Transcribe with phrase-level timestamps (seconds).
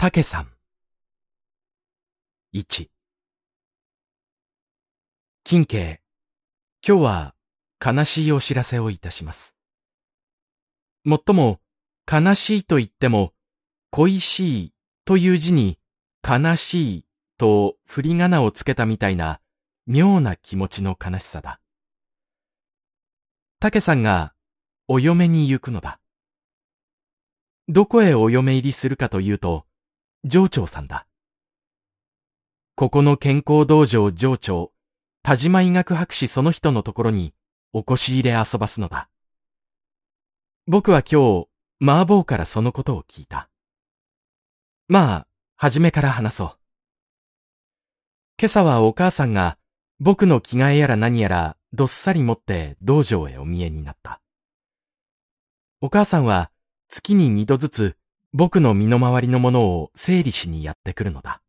[0.00, 0.48] たけさん。
[2.54, 2.88] 1。
[5.44, 6.00] 近景、
[6.82, 7.34] 今日は
[7.84, 9.58] 悲しいお知らせをいたします。
[11.04, 11.60] もっとも、
[12.10, 13.34] 悲しいと言っても、
[13.90, 14.74] 恋しい
[15.04, 15.78] という字に、
[16.26, 17.04] 悲しい
[17.36, 19.42] と振り仮名をつけたみたいな、
[19.86, 21.60] 妙な気持ちの悲しさだ。
[23.58, 24.32] たけさんが、
[24.88, 26.00] お嫁に行くのだ。
[27.68, 29.66] どこへお嫁入りするかというと、
[30.24, 31.06] 上長さんだ。
[32.74, 34.72] ここの健康道場上長、
[35.22, 37.34] 田島医学博士その人のところに、
[37.72, 39.08] お越し入れ遊ばすのだ。
[40.66, 41.48] 僕は今日、
[41.80, 43.48] 麻婆からそのことを聞いた。
[44.88, 46.58] まあ、初めから話そう。
[48.38, 49.56] 今朝はお母さんが、
[50.00, 54.20] 僕の着替えやら何やら、どっさり持って道場へお見えになった。
[55.80, 56.50] お母さんは、
[56.88, 57.96] 月に二度ずつ、
[58.32, 61.42] 僕の身の回りのものを整理しにやってくるのだ。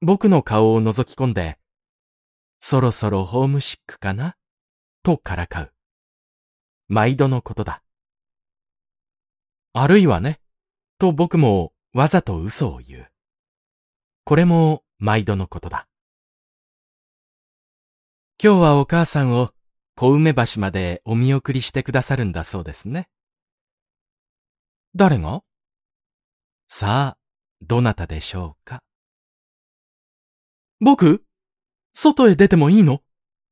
[0.00, 1.58] 僕の顔を覗き込んで、
[2.60, 4.36] そろそろホームシックかな？
[5.02, 5.72] とからかう。
[6.88, 7.82] 毎度のことだ。
[9.72, 10.40] あるいはね、
[10.98, 13.10] と僕もわざと嘘を言う。
[14.24, 15.88] これも毎度のことだ。
[18.42, 19.50] 今日はお母さんを
[19.96, 23.08] 小梅橋までお見送りしてくださるんだそうですね。
[24.96, 25.42] 誰が？
[26.66, 27.18] さあ、
[27.60, 28.82] どなたでしょうか？
[30.80, 31.24] 僕？
[31.92, 33.02] 外へ出てもいいの？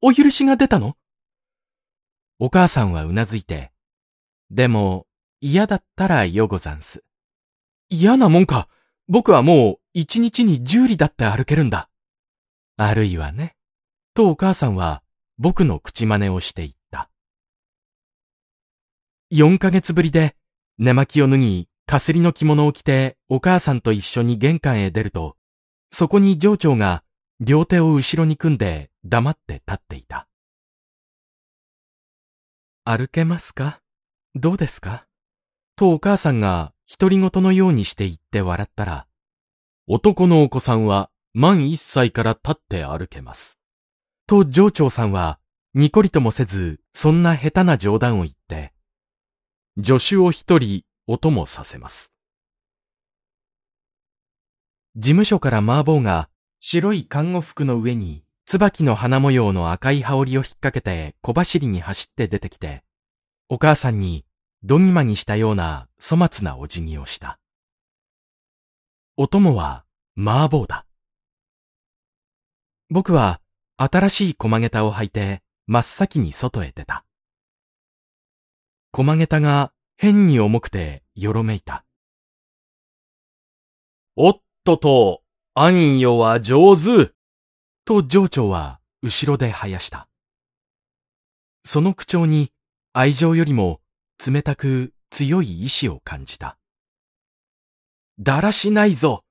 [0.00, 0.96] お許しが出たの？
[2.38, 3.72] お母さんはうなずいて、
[4.50, 5.06] でも
[5.40, 7.04] 嫌だったらよござんす。
[7.88, 8.68] 嫌なもんか。
[9.08, 11.88] 僕はもう一日に十里だって歩けるんだ。
[12.76, 13.56] あるいはね。
[14.14, 15.02] とお母さんは
[15.38, 17.10] 僕の口真似をして言った。
[19.30, 20.36] 四ヶ月ぶりで
[20.80, 25.36] 寝巻きを脱ぎ、かすりの着物を着てお母さんと一緒に玄関へ出ると、
[25.90, 27.02] そこに上長が
[27.40, 30.28] 両手を後ろに組んで黙って立っていた。
[32.84, 33.80] 歩けますか？
[34.36, 35.06] どうですか？
[35.74, 39.06] とお母さんが独り言のようにして言って笑ったら、
[39.88, 43.58] 男のお子さんは満一歳から立って歩けます。
[44.28, 45.40] と上長さんは
[45.74, 48.72] にこりともせずそんな下手な冗談を言って、
[49.80, 52.12] 助手を一人お供させます。
[54.96, 56.28] 事務所から麻婆が
[56.58, 62.82] 白い看護服の上に椿の花模様の赤い羽織を引っ掛けて小走りに走って出てきて、
[63.48, 64.24] お母さんに
[64.64, 67.38] どぎまにしたような粗末なお辞儀をした。
[69.16, 69.84] お供は
[70.16, 70.86] 麻婆だ。
[72.90, 73.40] 僕は
[73.76, 77.04] 新しい駒下駄を履いて真っ先に外へ出た。
[78.90, 81.84] 駒下駄が変に重くてよろめいた。
[84.16, 85.22] おっとと、
[85.54, 87.12] 暗夜は上手
[87.84, 90.08] と上長は後ろで生やした。
[91.64, 92.52] その口調に
[92.92, 93.80] 愛情よりも
[94.24, 96.58] 冷たく強い意志を感じた。
[98.20, 99.24] だらしないぞ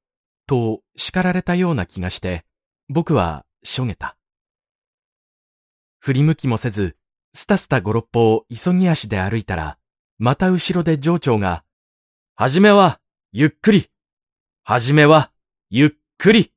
[0.47, 2.45] と叱られたような気がして、
[2.89, 4.17] 僕はしょげた。
[5.99, 6.96] 振り向きもせず、
[7.33, 9.77] スタスタ五六歩を急ぎ足で歩いたら、
[10.17, 11.63] また後ろで上長が、
[12.35, 12.99] はじめは、
[13.31, 13.89] ゆっくり。
[14.63, 15.31] はじめは、
[15.69, 16.53] ゆっくり。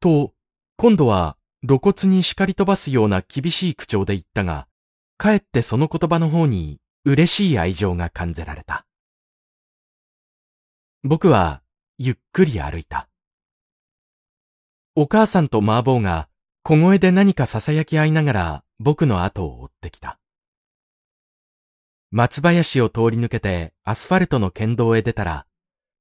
[0.00, 0.32] と、
[0.76, 1.36] 今度は
[1.66, 4.68] 露骨に叱り飛ばすような厳しい口調で言ったが、
[5.16, 8.86] かえってその言葉の方に嬉しい愛情が感じられた。
[11.02, 11.62] 僕は
[11.98, 13.08] ゆっくり歩いた。
[14.94, 16.28] お母さんと麻婆が
[16.62, 20.18] 小声で何か囁き合いながら僕の後を追ってきた。
[22.10, 25.46] 松林を通り抜けてアスファルトの県道へ出たら、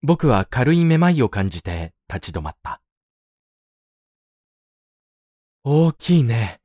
[0.02, 2.82] 僕は軽いめまいを感じて立ち止まった。
[5.64, 6.60] 大きいね。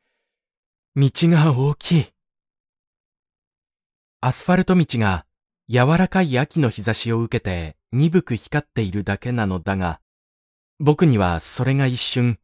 [0.97, 2.07] 道が大きい。
[4.21, 5.27] アスファルト道が
[5.69, 10.01] 柔らかい秋の日差しを受けて鈍く光っているだけなのだが、
[10.79, 12.39] 僕にはそれが一瞬、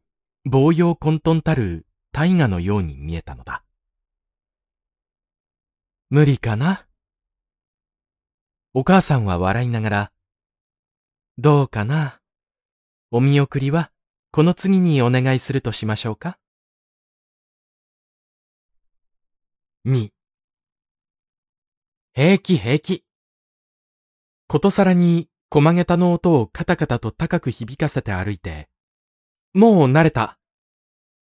[0.45, 1.86] 防用混沌たる
[2.17, 3.63] 大河のように見えたのだ。
[6.09, 6.87] 無理かな？
[8.73, 10.11] お母さんは笑いながら、
[11.37, 12.19] どうかな？
[13.11, 13.91] お見送りは
[14.31, 16.39] この次にお願いするとしましょうか
[19.85, 20.09] ？2
[22.15, 23.03] 平気平気。
[24.47, 28.69] ことさらに駒下駄の音をカタカタと高く響かせて歩いて、
[29.53, 30.36] もう慣れた。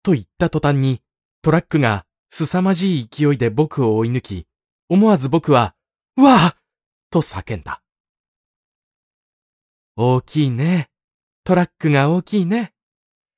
[0.05, 1.01] と言った途端に
[1.43, 4.47] トラックが凄まじい勢いで僕を追い抜き、
[4.89, 5.75] 思わず僕は、
[6.17, 6.57] うわあ
[7.11, 7.83] と叫んだ。
[9.97, 10.91] 大きいね。
[11.43, 12.75] トラックが大きいね。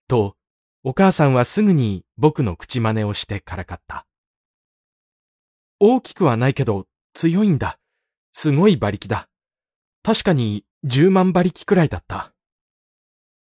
[0.09, 0.37] と、
[0.83, 4.07] お母さんはすぐに僕の口真似をしてからかった。
[5.79, 7.79] 大きくはないけど強いんだ。
[8.33, 9.29] すごい馬力だ。
[10.03, 12.33] 確かに10万馬力くらいだった。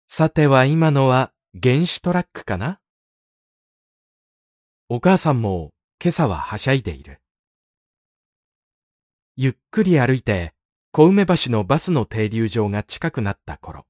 [0.07, 2.81] さては今のは原子トラックかな？
[4.89, 7.21] お母さんも今朝ははしゃいでいる。
[9.35, 10.55] ゆっくり歩いて
[10.93, 13.85] 小梅橋のバスの停留場が近くなった頃、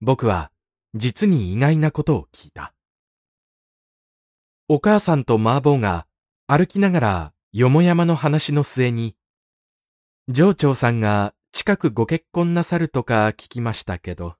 [0.00, 0.50] 僕は
[0.94, 2.74] 実に意外なことを聞いた。
[4.68, 6.08] お母さんと麻婆が
[6.48, 9.14] 歩きながらよもやまの話の末に、
[10.26, 14.34] 上長さんが近くご結婚なさるとか聞きましたけど、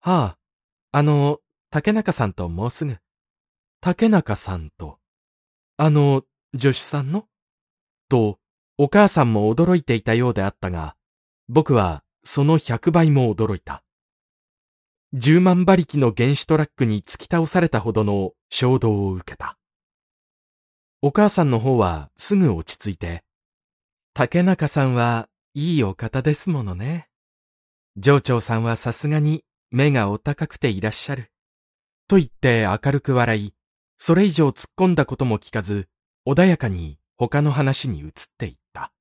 [0.00, 0.38] はあ、
[0.92, 2.96] あの、竹中さんともうすぐ。
[3.86, 4.98] 竹中さんと、
[5.76, 6.24] あの、
[6.58, 7.26] 助手さんの？
[8.08, 8.40] と、
[8.78, 10.96] お母さんも驚いていたようであったが、
[11.48, 13.84] 僕はその100倍も驚いた。
[15.14, 19.56] 10万馬力の原子トラックに突き倒されたほどの衝動を受けた。
[21.00, 23.22] お母さんの方はすぐ落ち着いて、
[24.14, 27.08] 竹中さんはいいお方ですものね。
[27.96, 31.30] 上長さんはさすがに目がお高くていらっしゃる。
[32.08, 33.52] と言って明るく笑い、
[33.96, 35.88] それ以上突っ込んだことも聞かず、
[36.26, 38.92] 穏やかに他の話に移っていった。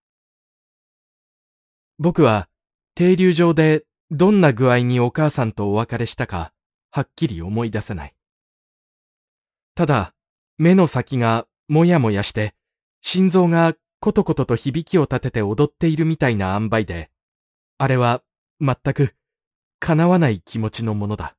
[2.00, 2.50] 僕は、
[2.94, 6.54] 停留場でどんな具合にお母さんとお別れしたか、
[6.92, 8.16] はっきり思い出せない。
[9.76, 10.14] ただ、
[10.58, 12.56] 目の先がもやもやして、
[13.02, 17.12] 心臓がコトコトと響きを立てて踊っているみたいな塩梅で、
[17.78, 18.24] あれは
[18.62, 19.16] 全く
[19.80, 21.36] 叶わない気持ちのものだ。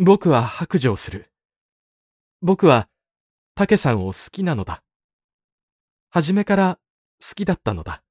[0.00, 1.32] 僕は白状する。
[2.40, 2.88] 僕は
[3.56, 4.84] 竹さんを好きなのだ。
[6.10, 6.78] 初めから
[7.20, 8.04] 好きだったのだ。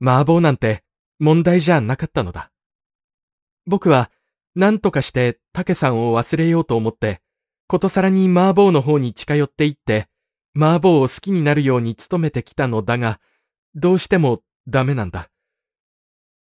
[0.00, 0.82] 麻婆なんて
[1.18, 2.50] 問題じゃなかったのだ。
[3.66, 4.10] 僕は
[4.54, 7.20] 何とかして竹さんを忘れようと思って、
[7.66, 10.08] ことさらに麻婆の方に近寄っていって、
[10.56, 13.20] 麻婆を好きになるように努めてきたのだが、
[13.74, 15.28] どうしてもダメなんだ。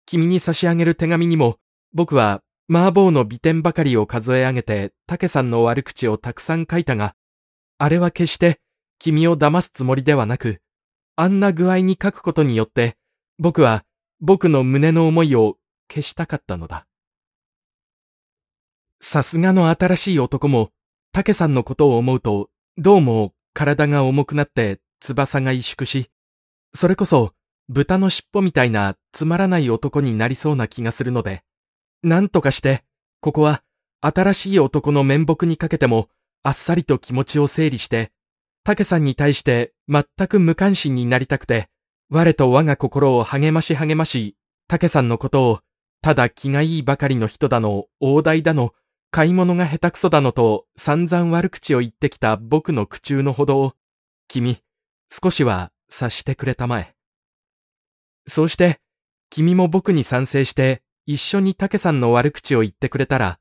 [0.04, 1.58] 君に差し上げる手紙にも、
[1.94, 7.14] 僕は麻婆の美点ばかりを数え上げて、竹さんの悪口をたくさん書いたが、
[7.78, 8.60] あれは決して
[8.98, 10.60] 君を騙すつもりではなく、
[11.14, 12.96] あんな具合に書くことによって、
[13.38, 13.84] 僕は
[14.20, 15.58] 僕の胸の思いを
[15.88, 16.86] 消したかったのだ。
[19.00, 20.70] さすがの新しい男も、
[21.12, 26.10] 竹さんのことを思うと、どうも体が重くなって翼が萎縮し、
[26.74, 27.32] それこそ
[27.68, 31.42] 豚の尻尾みたいなつまらない男になりそうな気がするので、
[32.02, 32.84] なんとかして、
[33.20, 33.62] ここは
[34.00, 36.08] 新しい男の面目にかけても
[36.42, 38.12] あっさりと気持ちを整理して、
[38.62, 41.68] 竹さんに対して全く無関心になりたくて、
[42.08, 44.36] 我と我が心を励まし励まし、
[44.68, 45.60] 竹さんのことを、
[46.02, 48.74] ただ気がいいばかりの人だの、大台だの、
[49.10, 53.72] 買い物が下手くそだのと散々悪口を言ってきた僕の苦中のほどを、
[54.28, 54.58] 君、
[55.10, 56.94] 少しは察してくれたまえ。
[58.26, 58.80] そうして、
[59.30, 63.38] 君も僕に賛成して一緒に竹さんの悪口を言ってくれたら、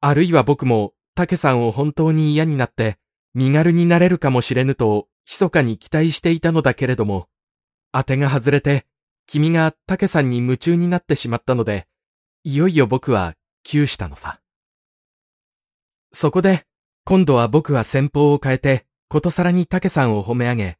[0.00, 2.98] あるいは僕も竹さんを本当に嫌になって、
[3.34, 7.28] 身軽になれるかもしれぬと、密かに期待していたのだけれども、
[7.92, 8.86] 当てが外れて、
[9.26, 11.86] 君が竹さんに夢中になってしまったので、
[12.44, 14.40] いよいよ僕は窮したのさ。
[16.12, 16.66] そこで、
[17.04, 20.78] 今度は僕は先方を変えて、ことさらに竹さんを褒め上げ、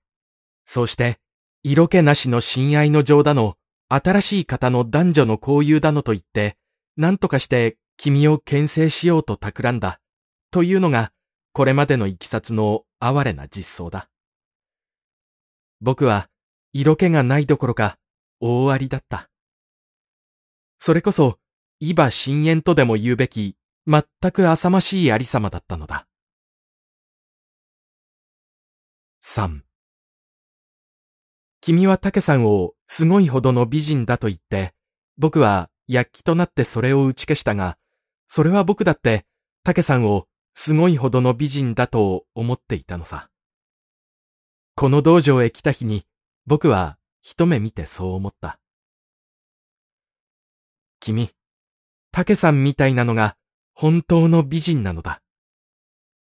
[0.65, 1.19] そうして、
[1.63, 3.57] 色気なしの親愛の情だの、
[3.95, 6.57] 新しい方の男女の交友だのと言って、
[6.97, 10.01] 何とかして君を牽制しようと企んだ。
[10.51, 11.13] というのが、
[11.53, 14.09] これまでのいきさつの哀れな実相だ。
[15.83, 16.31] 僕は、
[16.73, 17.99] 色気がないどころか、
[18.41, 19.29] 大ありだった。
[20.79, 21.39] それこそ、
[21.79, 23.57] 伊庭深淵とでも言うべき、
[23.87, 26.07] 全く浅ましいありさまだったのだ。
[29.21, 29.65] 三。
[31.63, 34.75] 君は竹さんをすごいほどの美人だと言って、
[35.17, 37.79] 僕は躍起となってそれを打ち消したが、
[38.27, 39.27] それは僕だって
[39.63, 43.29] 竹さんをすごいほどの美人だと思っていたのさ。
[44.75, 46.05] この道場へ来た日に
[46.47, 48.59] 僕は一目見てそう思った。
[50.99, 51.31] 君、
[52.11, 53.37] 竹さんみたいなのが
[53.73, 55.23] 本当の美人なのだ。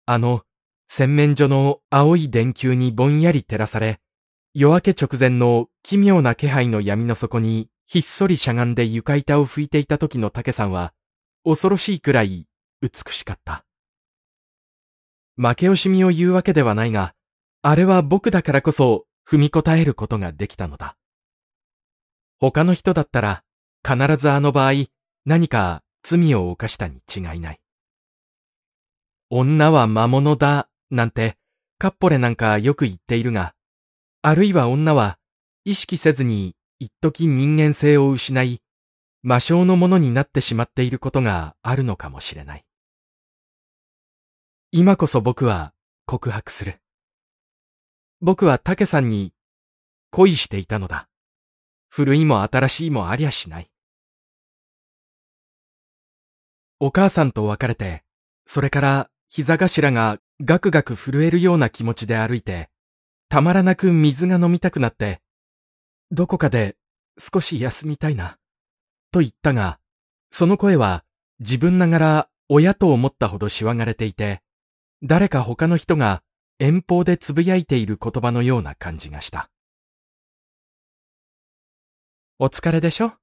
[0.07, 0.41] あの
[0.87, 3.99] 洗面所の青い電球にぼんやり照らされ、
[4.53, 10.93] 夜明け直前の奇妙な気配の闇の底にひっそりしゃがんで床板を拭いていた時の竹さんは
[11.43, 12.47] 恐ろしいくらい
[12.81, 13.65] 美しかった。
[15.37, 17.13] 負け惜しみを言うわけではないが、
[17.61, 20.97] あれは僕だからこそ踏み応えることができたのだ。
[22.39, 23.43] 他の人だったら
[23.87, 24.73] 必ずあの場合、
[25.25, 27.59] 何か罪を犯したに違いない。
[29.29, 31.37] 女は魔物だ、なんて、
[31.77, 33.53] カッポレなんかよく言っているが、
[34.21, 35.19] あるいは女は、
[35.63, 38.61] 意識せずに一時人間性を失い、
[39.23, 42.65] 魔性のものになってしまっていることがあるのかもしれない。
[44.71, 45.73] 今こそ僕は
[46.05, 46.79] 告白する。
[48.21, 49.33] 僕は竹さんに
[50.11, 51.07] 恋していたのだ。
[51.89, 53.69] 古いも新しいもありゃしない。
[56.79, 58.03] お母さんと別れて、
[58.45, 62.69] それから膝頭がガクガク震えるような気持ちで歩いて、
[63.29, 65.21] たまらなく水が飲みたくなって、
[66.11, 66.77] どこかで
[67.17, 68.37] 少し休みたいな、
[69.11, 69.79] と言ったが、
[70.31, 71.03] その声は
[71.39, 74.41] 自分ながら親と思ったほどしわがれていて、
[75.03, 76.23] 誰か他の人が
[76.59, 79.49] 遠方でつぶやいている言葉のような感じがした。
[82.39, 83.13] お疲れでしょ？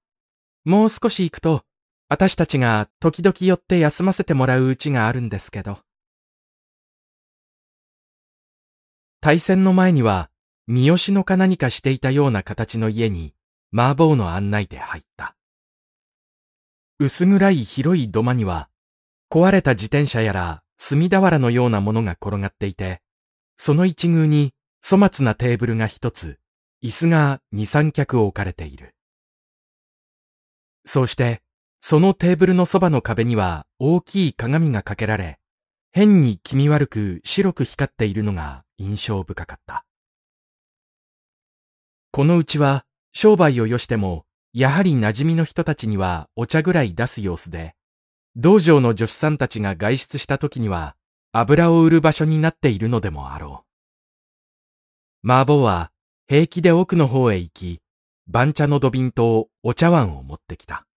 [0.65, 1.63] もう少し行くと、
[2.09, 5.79] 私たちが時々寄って休ませてもらううちがあるんですけど。
[9.25, 10.29] 対戦の前には、
[10.67, 13.33] 三好のか何かしていたような形の家に、
[13.75, 15.35] 麻婆の案内で入った。
[16.99, 18.69] 薄暗い広い土間には、
[19.31, 23.01] 壊れた自転車やら炭俵のようなものが転がっていて、
[23.57, 24.53] その一宮に
[24.87, 26.39] 粗末なテーブルが一つ、
[26.83, 28.95] 椅子が二三脚置かれている。
[30.85, 31.41] そうして、
[31.81, 35.39] そのテーブルのそばの壁には大きい鏡がかけられ、
[35.97, 39.87] 変に気味悪く白く光っているのが印象深かった。
[42.11, 47.77] このうちは商売をよしても、やはり馴染みの人たちにはお茶ぐらい出す様子で、
[48.35, 50.97] 道場の女子さんたちが外出した時には
[51.31, 53.65] 油を売る場所になっているのでもあろ
[55.23, 55.31] う。
[55.31, 55.93] 麻婆は
[56.27, 57.81] 平気で奥の方へ行き、
[58.27, 60.89] 番茶の土瓶とお茶碗を持ってきた。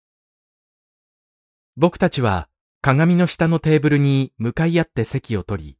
[1.76, 2.48] 僕たちは
[2.82, 5.78] 鏡の下のテーブルに向かい合って席を取り、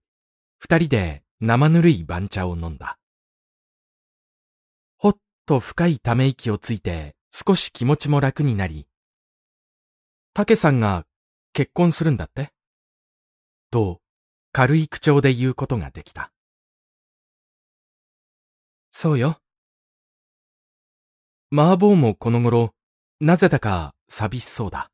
[0.58, 2.98] 二人で生ぬるい番茶を飲んだ。
[4.96, 8.88] ほっと深いため息をついて少し気持ちも楽になり、
[10.34, 11.06] 竹さんが
[11.52, 12.50] 結婚するんだって？
[13.70, 14.00] と、
[14.52, 16.32] 軽い口調で言うことができた。
[18.90, 19.38] そうよ。
[21.52, 22.74] 麻婆もこの頃、
[23.20, 24.90] なぜだか寂しそうだ。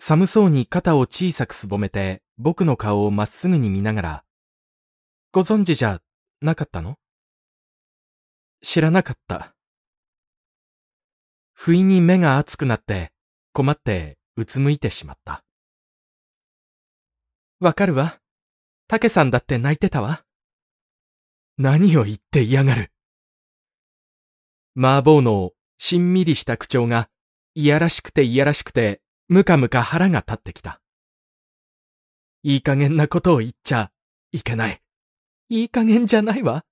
[0.00, 4.24] 寒そうに肩を小さくすぼめて僕の顔をまっすぐに見ながら、
[5.32, 6.00] ご存知じゃ
[6.40, 6.96] なかったの？
[8.62, 9.54] 知らなかった。
[11.52, 13.10] 不意に目が熱くなって
[13.52, 15.42] 困ってうつむいてしまった。
[17.58, 18.20] わかるわ。
[18.86, 20.22] 竹さんだって泣いてたわ。
[21.58, 22.92] 何を言って嫌がる。
[24.76, 27.08] 麻婆のしんみりした口調が、
[27.56, 30.80] いやらしくていやらしくてむかむか腹が立ってきた。
[32.42, 33.90] いい加減なことを言っちゃ
[34.32, 34.80] いけない。
[35.50, 36.64] いい加減じゃないわ。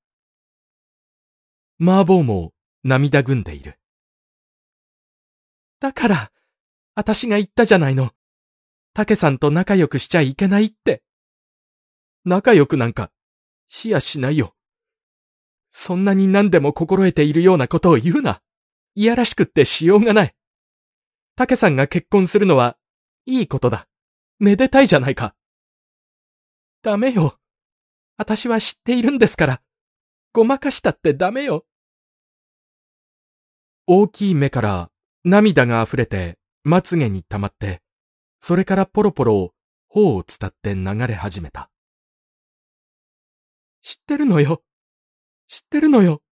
[1.78, 3.78] 麻婆も涙ぐんでいる。
[5.80, 6.32] だから、
[6.94, 8.12] 私が言ったじゃないの。
[8.94, 11.02] 竹さんと仲良くしちゃいけないって。
[12.24, 13.10] 仲良くなんか、
[13.68, 14.54] しやしないよ。
[15.68, 18.40] そんなに何でも心得ているようなことを言うな。
[18.94, 20.34] いやらしくってしようがない。
[21.36, 22.78] 竹さんが結婚するのは、
[23.26, 23.86] いいことだ。
[24.38, 25.34] めでたいじゃないか。
[26.82, 27.38] ダメよ。
[28.16, 29.62] 私は知っているんですから。
[30.32, 31.66] ごまかしたってダメよ。
[33.86, 34.90] 大きい目から
[35.24, 37.82] 涙が溢れてまつげに溜まって、
[38.40, 39.54] それからポロポロ
[39.88, 41.70] 頬を伝って流れ始めた。
[43.82, 44.62] 知ってるのよ。
[45.48, 46.22] 知ってるのよ。